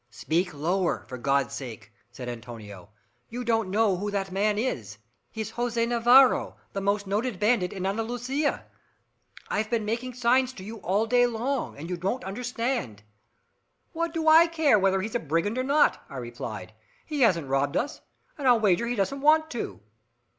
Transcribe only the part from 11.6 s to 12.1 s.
and you